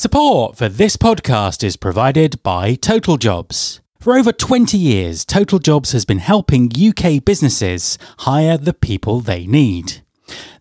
[0.00, 3.80] Support for this podcast is provided by Total Jobs.
[3.98, 9.44] For over 20 years, Total Jobs has been helping UK businesses hire the people they
[9.44, 10.04] need.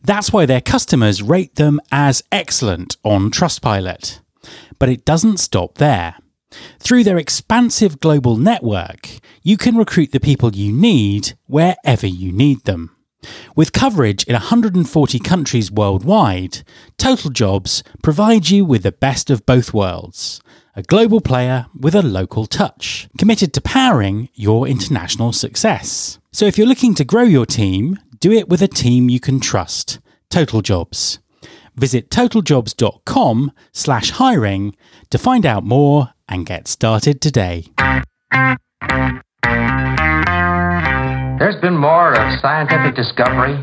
[0.01, 4.21] That's why their customers rate them as excellent on Trustpilot.
[4.79, 6.15] But it doesn't stop there.
[6.79, 9.07] Through their expansive global network,
[9.43, 12.96] you can recruit the people you need wherever you need them.
[13.55, 16.63] With coverage in 140 countries worldwide,
[16.97, 20.41] Total Jobs provides you with the best of both worlds
[20.77, 26.19] a global player with a local touch, committed to powering your international success.
[26.31, 29.39] So if you're looking to grow your team, do it with a team you can
[29.39, 29.99] trust.
[30.29, 31.17] Total Jobs.
[31.75, 34.75] Visit totaljobs.com slash hiring
[35.09, 37.65] to find out more and get started today.
[41.39, 43.53] There's been more of scientific discovery,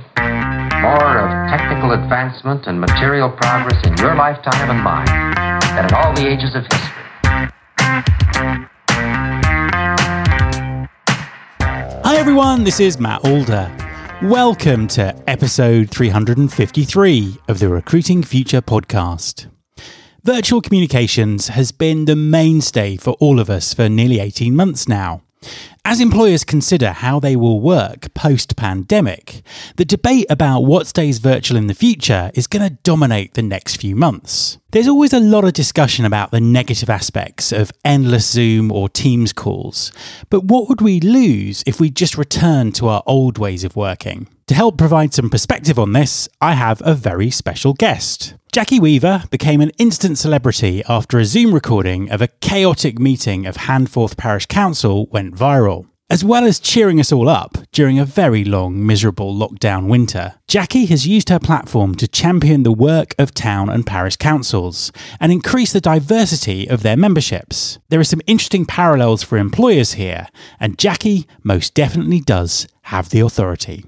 [0.80, 5.34] more of technical advancement and material progress in your lifetime and mine
[5.74, 7.50] than in all the ages of history.
[12.04, 13.68] Hi everyone, this is Matt Alder.
[14.22, 19.50] Welcome to episode 353 of the Recruiting Future podcast.
[20.22, 25.22] Virtual communications has been the mainstay for all of us for nearly 18 months now.
[25.86, 29.42] As employers consider how they will work post pandemic,
[29.76, 33.76] the debate about what stays virtual in the future is going to dominate the next
[33.76, 34.56] few months.
[34.70, 39.34] There's always a lot of discussion about the negative aspects of endless Zoom or Teams
[39.34, 39.92] calls,
[40.30, 44.26] but what would we lose if we just returned to our old ways of working?
[44.46, 48.34] To help provide some perspective on this, I have a very special guest.
[48.54, 53.56] Jackie Weaver became an instant celebrity after a Zoom recording of a chaotic meeting of
[53.56, 55.88] Handforth Parish Council went viral.
[56.08, 60.86] As well as cheering us all up during a very long, miserable lockdown winter, Jackie
[60.86, 65.72] has used her platform to champion the work of town and parish councils and increase
[65.72, 67.80] the diversity of their memberships.
[67.88, 70.28] There are some interesting parallels for employers here,
[70.60, 73.84] and Jackie most definitely does have the authority.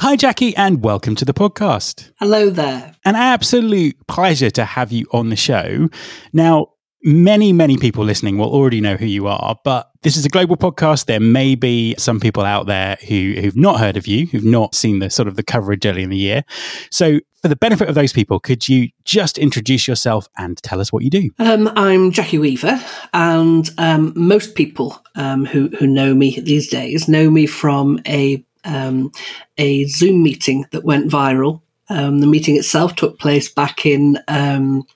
[0.00, 2.12] Hi, Jackie, and welcome to the podcast.
[2.20, 2.94] Hello there.
[3.04, 5.88] An absolute pleasure to have you on the show.
[6.32, 6.68] Now,
[7.02, 10.56] many, many people listening will already know who you are, but this is a global
[10.56, 11.06] podcast.
[11.06, 14.76] There may be some people out there who, who've not heard of you, who've not
[14.76, 16.44] seen the sort of the coverage early in the year.
[16.92, 20.92] So, for the benefit of those people, could you just introduce yourself and tell us
[20.92, 21.30] what you do?
[21.40, 22.80] Um, I'm Jackie Weaver,
[23.12, 28.44] and um, most people um, who, who know me these days know me from a
[28.68, 29.10] um,
[29.56, 31.60] a Zoom meeting that went viral.
[31.88, 34.86] Um, the meeting itself took place back in um,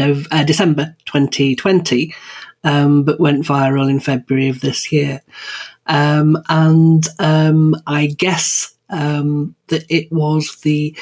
[0.00, 2.14] uh, December 2020,
[2.64, 5.20] um, but went viral in February of this year.
[5.86, 10.96] Um, and um, I guess that it was the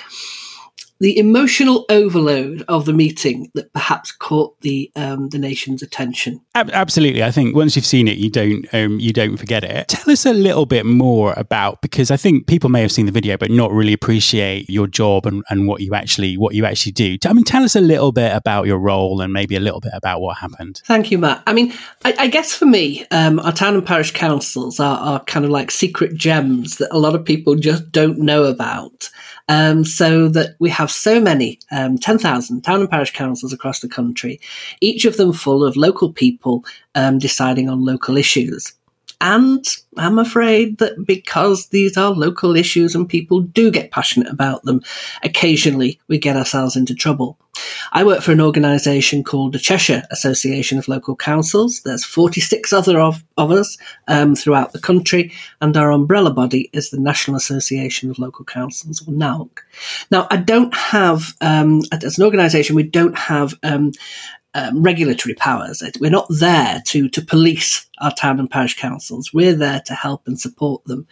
[0.99, 6.41] the emotional overload of the meeting that perhaps caught the um, the nation's attention.
[6.55, 9.89] Absolutely, I think once you've seen it, you don't um, you don't forget it.
[9.89, 13.13] Tell us a little bit more about because I think people may have seen the
[13.13, 16.93] video but not really appreciate your job and, and what you actually what you actually
[16.93, 17.19] do.
[17.27, 19.93] I mean, tell us a little bit about your role and maybe a little bit
[19.95, 20.81] about what happened.
[20.87, 21.43] Thank you, Matt.
[21.47, 21.73] I mean,
[22.05, 25.51] I, I guess for me, um, our town and parish councils are, are kind of
[25.51, 29.11] like secret gems that a lot of people just don't know about.
[29.49, 33.89] Um, so that we have so many, um, 10,000 town and parish councils across the
[33.89, 34.41] country,
[34.81, 36.65] each of them full of local people
[36.97, 38.73] um, deciding on local issues.
[39.21, 39.67] And
[39.97, 44.83] I'm afraid that because these are local issues and people do get passionate about them,
[45.23, 47.39] occasionally we get ourselves into trouble.
[47.93, 51.81] I work for an organisation called the Cheshire Association of Local Councils.
[51.83, 53.79] There's 46 other of, of us
[54.09, 55.33] um, throughout the country,
[55.63, 59.61] and our umbrella body is the National Association of Local Councils, or NALC.
[60.11, 63.93] Now, I don't have, um, as an organisation, we don't have um,
[64.57, 65.83] um, regulatory powers.
[66.01, 69.33] We're not there to to police our town and parish councils.
[69.33, 71.07] We're there to help and support them.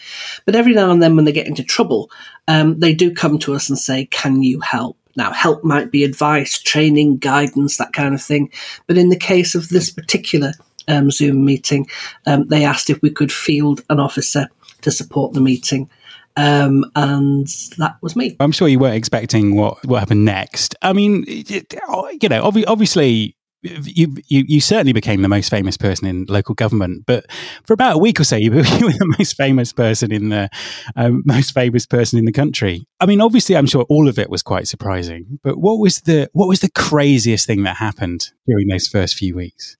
[0.46, 2.10] But every now and then, when they get into trouble,
[2.48, 6.04] um, they do come to us and say, "Can you help?" Now, help might be
[6.04, 8.50] advice, training, guidance, that kind of thing.
[8.86, 10.54] But in the case of this particular
[10.88, 11.86] um, Zoom meeting,
[12.26, 14.48] um, they asked if we could field an officer
[14.80, 15.90] to support the meeting.
[16.36, 17.46] Um, and
[17.78, 18.36] that was me.
[18.40, 20.74] I'm sure you weren't expecting what what happened next.
[20.82, 23.36] I mean, you know, obviously.
[23.66, 27.24] You, you you certainly became the most famous person in local government, but
[27.64, 30.50] for about a week or so, you, were the most famous person in the
[30.96, 32.86] um, most famous person in the country.
[33.00, 35.38] I mean, obviously, I'm sure all of it was quite surprising.
[35.42, 39.34] But what was the what was the craziest thing that happened during those first few
[39.34, 39.78] weeks?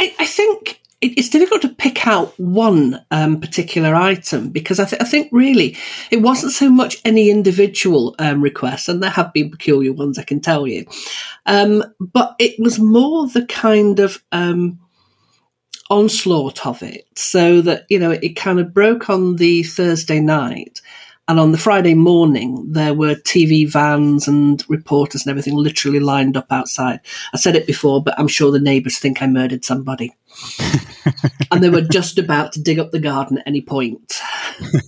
[0.00, 0.59] I, I think
[1.00, 5.28] it, it's difficult to pick out one um, particular item because I, th- I, think
[5.32, 5.76] really
[6.10, 10.24] it wasn't so much any individual um, requests, and there have been peculiar ones, I
[10.24, 10.86] can tell you,
[11.46, 14.78] um, but it was more the kind of um,
[15.88, 20.80] onslaught of it, so that you know it kind of broke on the Thursday night.
[21.28, 26.36] And on the Friday morning, there were TV vans and reporters and everything literally lined
[26.36, 26.98] up outside.
[27.32, 30.12] I said it before, but I'm sure the neighbours think I murdered somebody.
[31.50, 34.20] and they were just about to dig up the garden at any point.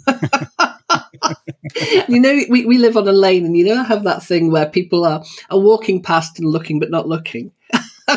[2.09, 4.51] you know, we, we live on a lane, and you know, I have that thing
[4.51, 7.53] where people are, are walking past and looking, but not looking.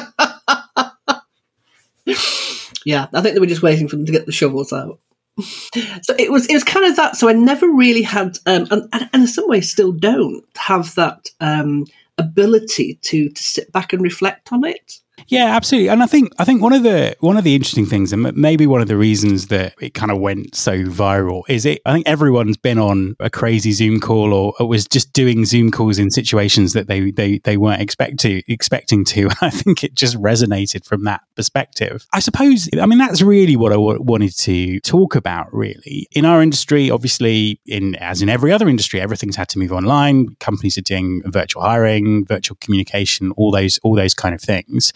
[2.85, 4.99] yeah, I think they were just waiting for them to get the shovels out
[5.41, 7.15] so it was it was kind of that.
[7.15, 11.29] So I never really had, um, and, and, in some ways still don't have that
[11.41, 11.85] um,
[12.17, 14.99] ability to to sit back and reflect on it.
[15.27, 15.89] Yeah, absolutely.
[15.89, 18.67] And I think I think one of the one of the interesting things, and maybe
[18.67, 21.81] one of the reasons that it kind of went so viral, is it.
[21.85, 25.97] I think everyone's been on a crazy Zoom call or, was just doing Zoom calls
[25.97, 29.29] in situations that they they they weren't expect to, expecting to.
[29.41, 32.05] I think it just resonated from that perspective.
[32.13, 32.69] I suppose.
[32.79, 35.51] I mean, that's really what I w- wanted to talk about.
[35.53, 39.71] Really, in our industry, obviously, in as in every other industry, everything's had to move
[39.71, 40.35] online.
[40.39, 44.93] Companies are doing virtual hiring, virtual communication, all those all those kind of things.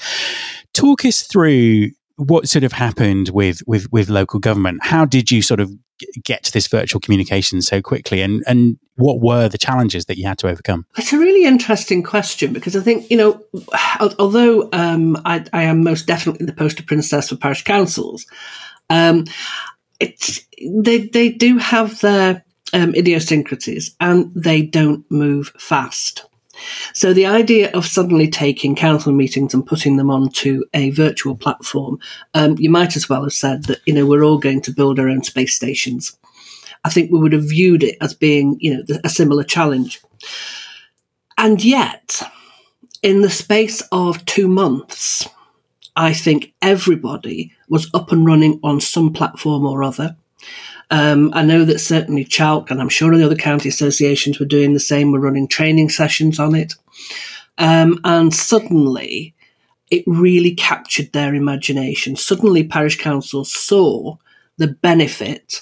[0.73, 4.79] Talk us through what sort of happened with, with, with local government.
[4.83, 5.71] How did you sort of
[6.23, 10.25] get to this virtual communication so quickly and, and what were the challenges that you
[10.25, 10.85] had to overcome?
[10.97, 13.41] It's a really interesting question because I think, you know,
[14.19, 18.25] although um, I, I, am most definitely the poster princess for parish councils,
[18.89, 19.25] um,
[19.99, 26.25] it's, they, they do have their um, idiosyncrasies and they don't move fast.
[26.93, 31.99] So the idea of suddenly taking council meetings and putting them onto a virtual platform,
[32.33, 34.99] um, you might as well have said that you know we're all going to build
[34.99, 36.17] our own space stations.
[36.83, 40.01] I think we would have viewed it as being you know a similar challenge,
[41.37, 42.21] and yet
[43.01, 45.27] in the space of two months.
[45.95, 50.15] I think everybody was up and running on some platform or other.
[50.91, 54.73] Um, I know that certainly ChALC, and I'm sure the other county associations were doing
[54.73, 56.73] the same, were running training sessions on it.
[57.57, 59.35] Um, and suddenly,
[59.91, 62.15] it really captured their imagination.
[62.15, 64.17] Suddenly, parish councils saw
[64.57, 65.61] the benefit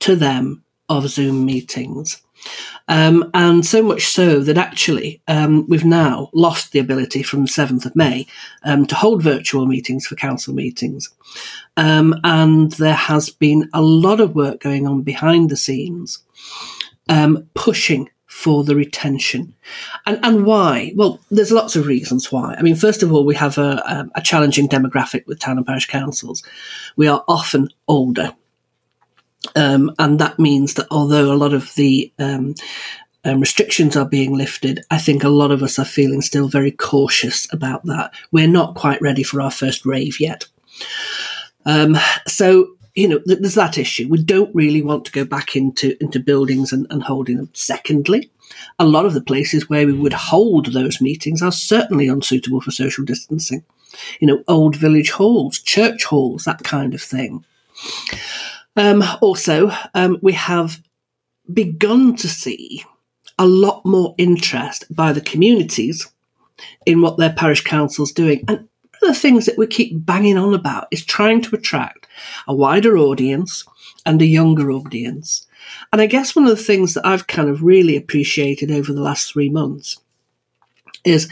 [0.00, 2.22] to them of Zoom meetings.
[2.88, 7.48] Um, and so much so that actually um, we've now lost the ability from the
[7.48, 8.26] 7th of May
[8.64, 11.08] um, to hold virtual meetings for council meetings.
[11.76, 16.22] Um, and there has been a lot of work going on behind the scenes
[17.08, 19.54] um, pushing for the retention.
[20.06, 20.92] And, and why?
[20.96, 22.54] Well, there's lots of reasons why.
[22.54, 25.86] I mean, first of all, we have a, a challenging demographic with town and parish
[25.86, 26.42] councils.
[26.96, 28.32] We are often older.
[29.56, 32.54] Um, and that means that although a lot of the um,
[33.24, 36.70] um, restrictions are being lifted, I think a lot of us are feeling still very
[36.70, 38.12] cautious about that.
[38.32, 40.46] We're not quite ready for our first rave yet.
[41.66, 41.96] Um,
[42.26, 44.08] so, you know, th- there's that issue.
[44.08, 47.50] We don't really want to go back into, into buildings and, and holding them.
[47.52, 48.30] Secondly,
[48.78, 52.70] a lot of the places where we would hold those meetings are certainly unsuitable for
[52.70, 53.64] social distancing.
[54.20, 57.44] You know, old village halls, church halls, that kind of thing.
[58.76, 60.80] Um, also, um, we have
[61.52, 62.84] begun to see
[63.38, 66.10] a lot more interest by the communities
[66.86, 68.44] in what their parish council's doing.
[68.48, 72.06] And one of the things that we keep banging on about is trying to attract
[72.46, 73.64] a wider audience
[74.04, 75.46] and a younger audience.
[75.92, 79.02] And I guess one of the things that I've kind of really appreciated over the
[79.02, 79.98] last three months
[81.04, 81.30] is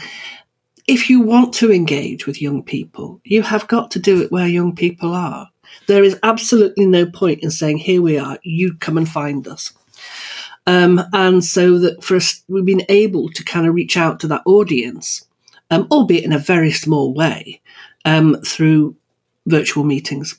[0.87, 4.47] if you want to engage with young people, you have got to do it where
[4.47, 5.49] young people are.
[5.87, 9.73] There is absolutely no point in saying, here we are, you come and find us.
[10.67, 14.27] Um, and so that for us, we've been able to kind of reach out to
[14.27, 15.25] that audience,
[15.71, 17.61] um, albeit in a very small way,
[18.05, 18.95] um, through
[19.47, 20.37] virtual meetings.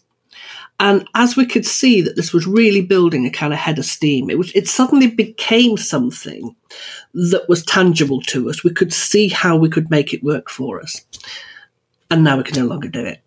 [0.78, 3.84] And as we could see that this was really building a kind of head of
[3.84, 6.56] steam, it was it suddenly became something
[7.12, 8.64] that was tangible to us.
[8.64, 11.04] We could see how we could make it work for us.
[12.10, 13.20] And now we can no longer do it.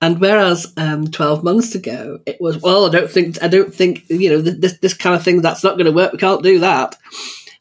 [0.00, 4.04] And whereas um, twelve months ago it was, well, I don't think, I don't think,
[4.08, 6.12] you know, this this kind of thing that's not going to work.
[6.12, 6.96] We can't do that.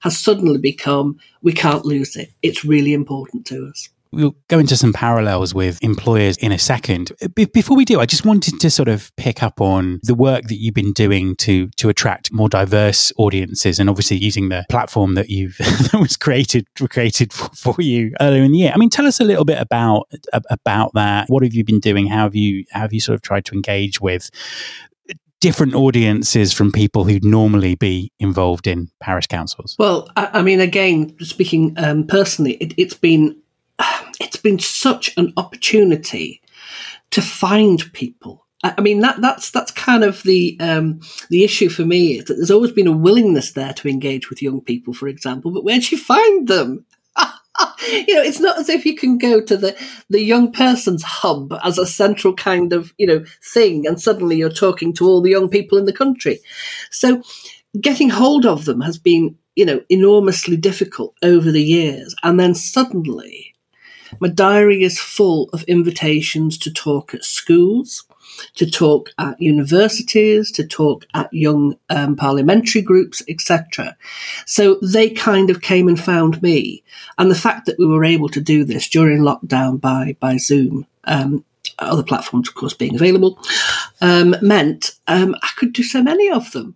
[0.01, 2.31] Has suddenly become, we can't lose it.
[2.41, 3.89] It's really important to us.
[4.11, 7.11] We'll go into some parallels with employers in a second.
[7.35, 10.43] Be- before we do, I just wanted to sort of pick up on the work
[10.43, 15.15] that you've been doing to to attract more diverse audiences, and obviously using the platform
[15.15, 18.71] that you've that was created created for, for, you earlier in the year.
[18.73, 20.09] I mean, tell us a little bit about
[20.49, 21.29] about that.
[21.29, 22.07] What have you been doing?
[22.07, 24.29] How have you how have you sort of tried to engage with
[25.39, 29.75] different audiences from people who'd normally be involved in parish councils?
[29.79, 33.38] Well, I, I mean, again, speaking um, personally, it, it's been
[34.19, 36.41] it's been such an opportunity
[37.11, 38.45] to find people.
[38.61, 40.99] I mean that that's that's kind of the um,
[41.29, 44.41] the issue for me is that there's always been a willingness there to engage with
[44.41, 46.85] young people, for example, but where do you find them?
[47.87, 49.77] you know, it's not as if you can go to the,
[50.09, 54.49] the young person's hub as a central kind of, you know, thing and suddenly you're
[54.49, 56.39] talking to all the young people in the country.
[56.91, 57.21] So
[57.79, 62.15] getting hold of them has been, you know, enormously difficult over the years.
[62.23, 63.55] And then suddenly
[64.19, 68.05] my diary is full of invitations to talk at schools,
[68.55, 73.95] to talk at universities, to talk at young um, parliamentary groups, etc.
[74.45, 76.83] So they kind of came and found me.
[77.17, 80.85] And the fact that we were able to do this during lockdown by, by Zoom,
[81.05, 81.43] um,
[81.79, 83.39] other platforms, of course, being available,
[84.01, 86.75] um, meant um, I could do so many of them.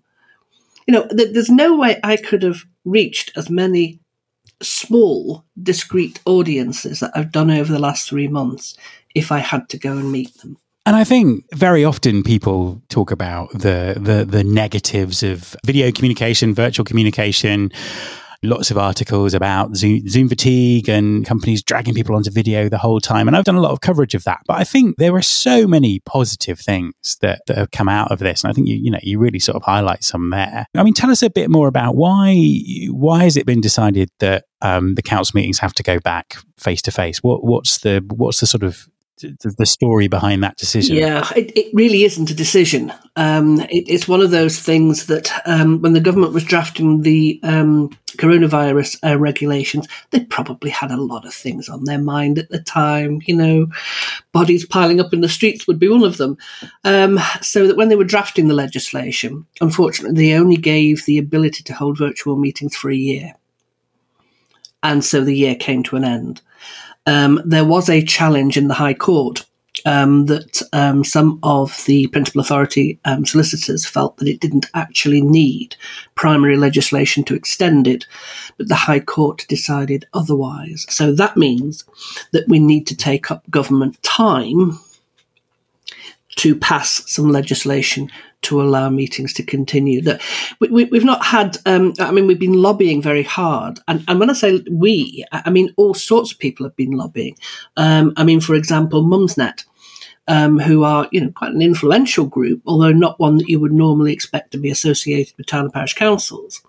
[0.87, 3.99] You know, th- there's no way I could have reached as many
[4.63, 8.75] small, discrete audiences that I've done over the last three months
[9.15, 10.57] if I had to go and meet them.
[10.85, 16.53] And I think very often people talk about the, the the negatives of video communication,
[16.53, 17.71] virtual communication.
[18.43, 22.99] Lots of articles about Zoom, Zoom fatigue and companies dragging people onto video the whole
[22.99, 23.27] time.
[23.27, 24.41] And I've done a lot of coverage of that.
[24.45, 28.19] But I think there are so many positive things that, that have come out of
[28.19, 28.43] this.
[28.43, 30.65] And I think you, you know, you really sort of highlight some there.
[30.75, 32.35] I mean, tell us a bit more about why
[32.89, 36.81] why has it been decided that um, the council meetings have to go back face
[36.83, 37.23] to face?
[37.23, 40.95] What what's the what's the sort of the story behind that decision?
[40.95, 42.91] Yeah, it, it really isn't a decision.
[43.15, 47.39] Um, it, it's one of those things that um, when the government was drafting the
[47.43, 52.49] um, coronavirus uh, regulations, they probably had a lot of things on their mind at
[52.49, 53.21] the time.
[53.25, 53.67] You know,
[54.31, 56.37] bodies piling up in the streets would be one of them.
[56.83, 61.63] Um, so that when they were drafting the legislation, unfortunately, they only gave the ability
[61.63, 63.35] to hold virtual meetings for a year.
[64.81, 66.41] And so the year came to an end
[67.05, 69.45] um, there was a challenge in the High Court
[69.85, 75.21] um, that um, some of the principal authority um, solicitors felt that it didn't actually
[75.21, 75.75] need
[76.15, 78.05] primary legislation to extend it,
[78.57, 80.85] but the High Court decided otherwise.
[80.89, 81.83] So that means
[82.31, 84.79] that we need to take up government time
[86.35, 88.09] to pass some legislation
[88.43, 90.01] to allow meetings to continue.
[90.01, 90.21] That
[90.59, 91.57] we, have not had.
[91.65, 95.49] Um, I mean, we've been lobbying very hard, and, and, when I say we, I
[95.49, 97.37] mean all sorts of people have been lobbying.
[97.77, 99.65] Um, I mean, for example, Mumsnet.
[100.25, 103.73] Um, who are, you know, quite an influential group, although not one that you would
[103.73, 106.61] normally expect to be associated with town and parish councils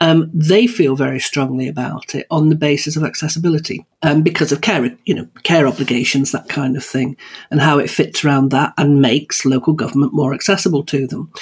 [0.00, 4.60] um, they feel very strongly about it on the basis of accessibility um, because of
[4.60, 7.16] care, you know, care obligations, that kind of thing,
[7.50, 11.32] and how it fits around that and makes local government more accessible to them.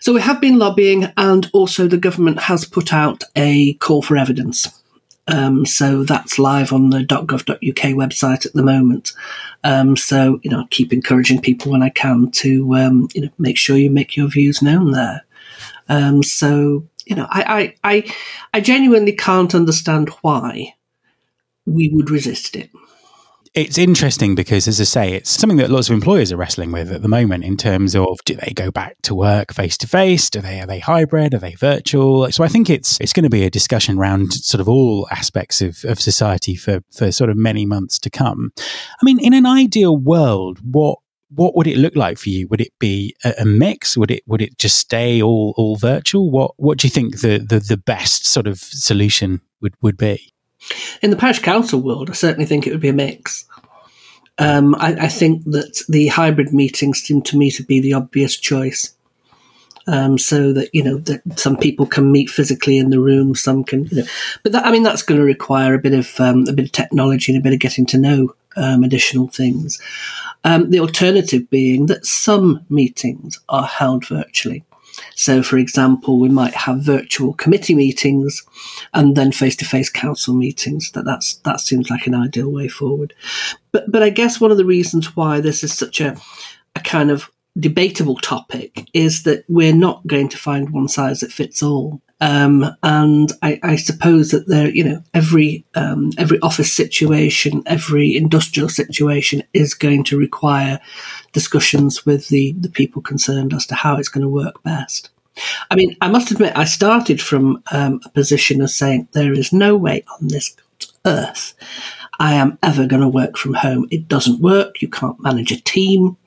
[0.00, 4.16] So we have been lobbying, and also the government has put out a call for
[4.16, 4.68] evidence.
[5.28, 9.12] Um, so that's live on the .gov.uk website at the moment.
[9.62, 13.30] Um, so you know, I keep encouraging people when I can to um, you know
[13.38, 15.24] make sure you make your views known there.
[15.90, 18.14] Um, so you know, I, I, I,
[18.54, 20.74] I genuinely can't understand why
[21.66, 22.70] we would resist it.
[23.52, 26.92] It's interesting because, as I say, it's something that lots of employers are wrestling with
[26.92, 30.30] at the moment in terms of do they go back to work face to face?
[30.30, 31.34] Do they are they hybrid?
[31.34, 32.30] Are they virtual?
[32.30, 35.60] So I think it's it's going to be a discussion around sort of all aspects
[35.60, 38.52] of, of society for for sort of many months to come.
[38.56, 41.00] I mean, in an ideal world, what
[41.34, 42.48] what would it look like for you?
[42.48, 43.96] Would it be a, a, mix?
[43.96, 46.30] Would it would it just stay all all virtual?
[46.30, 50.32] What what do you think the, the, the best sort of solution would, would be?
[51.02, 53.46] In the parish council world, I certainly think it would be a mix.
[54.38, 58.36] Um, I, I, think that the hybrid meetings seem to me to be the obvious
[58.36, 58.94] choice.
[59.86, 63.64] Um, so that you know that some people can meet physically in the room, some
[63.64, 64.08] can, you know,
[64.42, 66.72] but that, I mean that's going to require a bit of um, a bit of
[66.72, 69.80] technology and a bit of getting to know um, additional things.
[70.44, 74.64] Um, the alternative being that some meetings are held virtually.
[75.14, 78.42] So, for example, we might have virtual committee meetings
[78.92, 80.90] and then face-to-face council meetings.
[80.92, 83.14] That that's that seems like an ideal way forward.
[83.72, 86.16] But but I guess one of the reasons why this is such a
[86.74, 91.32] a kind of debatable topic is that we're not going to find one size that
[91.32, 92.00] fits all.
[92.20, 98.14] Um, and I, I, suppose that there, you know, every um, every office situation, every
[98.14, 100.80] industrial situation is going to require
[101.32, 105.08] discussions with the the people concerned as to how it's going to work best.
[105.70, 109.52] I mean, I must admit, I started from um, a position of saying there is
[109.52, 110.54] no way on this
[111.06, 111.54] earth
[112.20, 113.88] I am ever going to work from home.
[113.90, 114.82] It doesn't work.
[114.82, 116.18] You can't manage a team.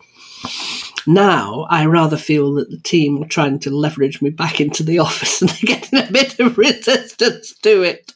[1.07, 4.99] Now, I rather feel that the team are trying to leverage me back into the
[5.07, 8.13] office and they're getting a bit of resistance to it.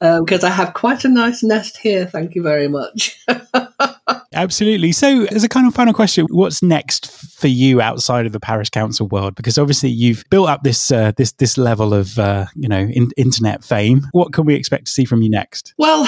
[0.00, 3.18] Because um, I have quite a nice nest here, thank you very much.
[4.32, 4.92] Absolutely.
[4.92, 8.70] So, as a kind of final question, what's next for you outside of the parish
[8.70, 9.34] council world?
[9.34, 13.10] Because obviously you've built up this uh, this this level of uh, you know in-
[13.16, 14.06] internet fame.
[14.12, 15.74] What can we expect to see from you next?
[15.78, 16.04] Well,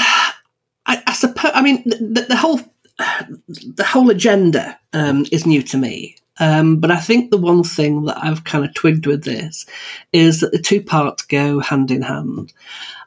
[0.86, 1.50] I, I suppose.
[1.54, 2.60] I mean, the, the whole
[3.48, 6.16] the whole agenda um, is new to me.
[6.38, 9.66] Um, but I think the one thing that I've kind of twigged with this
[10.14, 12.54] is that the two parts go hand in hand.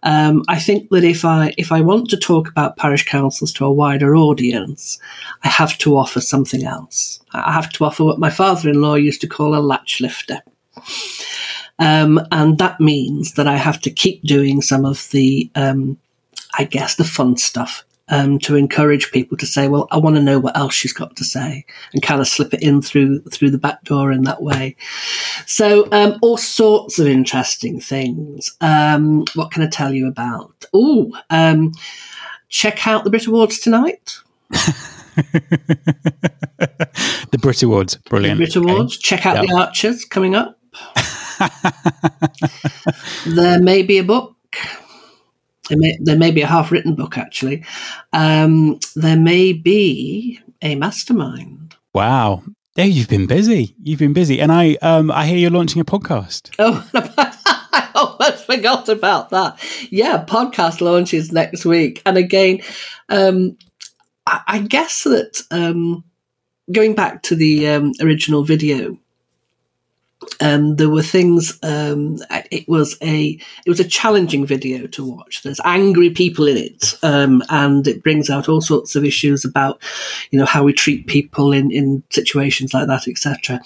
[0.04, 3.66] Um, I think that if I if I want to talk about parish councils to
[3.66, 5.00] a wider audience,
[5.44, 7.22] I have to offer something else.
[7.32, 10.40] I have to offer what my father-in-law used to call a latch lifter.
[11.80, 15.98] Um, and that means that I have to keep doing some of the, um,
[16.56, 17.84] I guess, the fun stuff
[18.14, 21.16] um, to encourage people to say, "Well, I want to know what else she's got
[21.16, 24.44] to say," and kind of slip it in through through the back door in that
[24.44, 24.76] way.
[25.48, 28.56] So, um, all sorts of interesting things.
[28.62, 30.66] Um, what can I tell you about?
[30.74, 31.72] Oh, um,
[32.50, 34.18] check out the Brit Awards tonight.
[34.52, 34.60] the
[37.42, 38.38] Brit Awards, brilliant.
[38.40, 38.96] The Brit Awards.
[38.98, 39.02] Okay.
[39.02, 39.48] Check out yep.
[39.48, 40.60] the Archers coming up.
[43.26, 44.36] there may be a book
[45.70, 47.64] there may, there may be a half written book, actually.
[48.12, 51.76] Um, there may be a mastermind.
[51.94, 52.44] Wow.
[52.76, 53.76] Yeah, you've been busy.
[53.84, 54.42] You've been busy.
[54.42, 56.50] And I um, I hear you're launching a podcast.
[56.60, 59.60] Oh, I almost forgot about that.
[59.92, 62.02] Yeah, podcast launches next week.
[62.06, 62.62] And again,
[63.10, 63.58] um,
[64.26, 66.04] I, I, guess that um,
[66.72, 68.98] going back to the um, original video,
[70.42, 71.58] um, there were things.
[71.64, 72.18] Um,
[72.52, 75.44] it was a it was a challenging video to watch.
[75.44, 79.82] There's angry people in it, um, and it brings out all sorts of issues about,
[80.32, 83.62] you know, how we treat people in in situations like that, etc.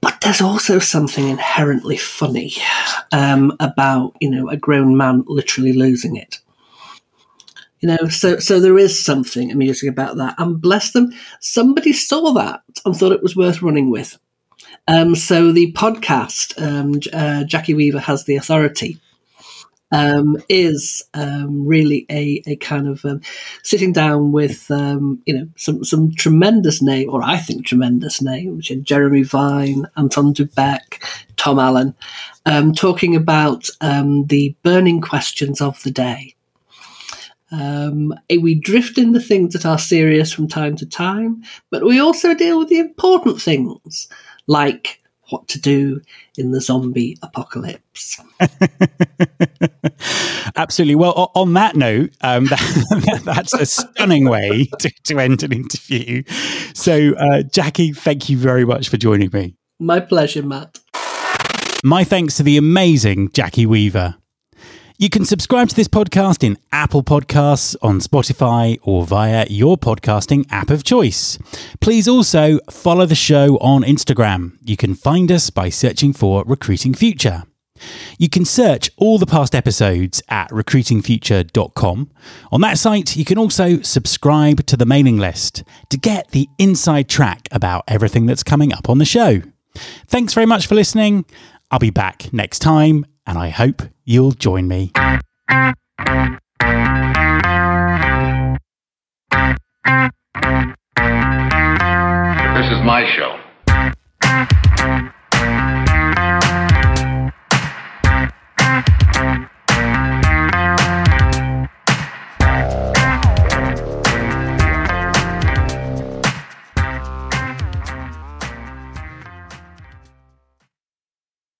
[0.00, 2.52] But there's also something inherently funny
[3.12, 6.38] um, about you know a grown man literally losing it.
[7.80, 12.32] You know, so so there is something amusing about that, and bless them, somebody saw
[12.34, 14.18] that and thought it was worth running with.
[14.90, 19.00] Um, so the podcast, um, uh, Jackie Weaver has the authority.
[19.92, 23.20] Um, is um, really a, a kind of um,
[23.64, 28.56] sitting down with um, you know some some tremendous name, or I think tremendous name,
[28.56, 31.04] which are Jeremy Vine, Anton du Beke,
[31.36, 31.96] Tom Allen,
[32.46, 36.36] um, talking about um, the burning questions of the day.
[37.50, 42.60] we drift into things that are serious from time to time, but we also deal
[42.60, 44.08] with the important things
[44.50, 46.00] like what to do
[46.36, 48.20] in the zombie apocalypse.
[50.56, 50.96] Absolutely.
[50.96, 56.24] Well, on that note, um, that, that's a stunning way to, to, end an interview.
[56.74, 59.54] So, uh, Jackie, thank you very much for joining me.
[59.78, 60.80] My pleasure, Matt.
[61.84, 64.16] My thanks to the amazing Jackie Weaver.
[65.00, 70.44] You can subscribe to this podcast in Apple Podcasts, on Spotify, or via your podcasting
[70.50, 71.38] app of choice.
[71.80, 74.58] Please also follow the show on Instagram.
[74.62, 77.44] You can find us by searching for Recruiting Future.
[78.18, 82.10] You can search all the past episodes at recruitingfuture.com.
[82.52, 87.08] On that site, you can also subscribe to the mailing list to get the inside
[87.08, 89.40] track about everything that's coming up on the show.
[90.08, 91.24] Thanks very much for listening.
[91.70, 94.90] I'll be back next time and I hope you'll join me.
[102.56, 103.39] This is my show.